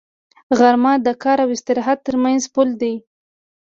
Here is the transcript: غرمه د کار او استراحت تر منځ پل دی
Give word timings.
غرمه 0.57 0.93
د 1.05 1.07
کار 1.23 1.37
او 1.43 1.49
استراحت 1.55 1.97
تر 2.07 2.15
منځ 2.23 2.41
پل 2.53 2.69
دی 2.81 2.95